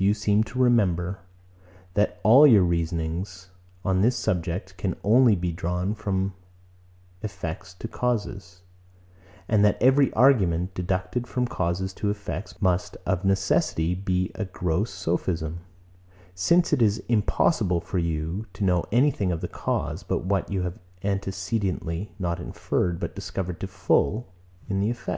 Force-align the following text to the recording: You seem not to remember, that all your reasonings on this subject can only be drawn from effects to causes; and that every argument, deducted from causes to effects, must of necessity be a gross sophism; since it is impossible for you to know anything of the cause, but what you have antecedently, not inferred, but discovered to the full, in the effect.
You 0.00 0.14
seem 0.14 0.38
not 0.42 0.46
to 0.46 0.60
remember, 0.60 1.18
that 1.94 2.20
all 2.22 2.46
your 2.46 2.62
reasonings 2.62 3.50
on 3.84 4.00
this 4.00 4.14
subject 4.16 4.76
can 4.76 4.94
only 5.02 5.34
be 5.34 5.50
drawn 5.50 5.92
from 5.92 6.34
effects 7.20 7.74
to 7.74 7.88
causes; 7.88 8.62
and 9.48 9.64
that 9.64 9.76
every 9.82 10.12
argument, 10.12 10.72
deducted 10.74 11.26
from 11.26 11.48
causes 11.48 11.92
to 11.94 12.10
effects, 12.10 12.62
must 12.62 12.96
of 13.06 13.24
necessity 13.24 13.96
be 13.96 14.30
a 14.36 14.44
gross 14.44 14.92
sophism; 14.92 15.62
since 16.32 16.72
it 16.72 16.80
is 16.80 17.02
impossible 17.08 17.80
for 17.80 17.98
you 17.98 18.46
to 18.52 18.62
know 18.62 18.84
anything 18.92 19.32
of 19.32 19.40
the 19.40 19.48
cause, 19.48 20.04
but 20.04 20.24
what 20.24 20.48
you 20.48 20.62
have 20.62 20.78
antecedently, 21.02 22.12
not 22.20 22.38
inferred, 22.38 23.00
but 23.00 23.16
discovered 23.16 23.58
to 23.58 23.66
the 23.66 23.72
full, 23.72 24.32
in 24.68 24.78
the 24.78 24.90
effect. 24.90 25.16